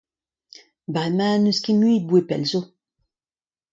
Bremañ 0.93 1.35
n'eus 1.39 1.59
ket 1.63 1.77
mui 1.79 1.95
abaoe 1.99 2.21
pell 2.27 2.43
zo. 2.51 2.61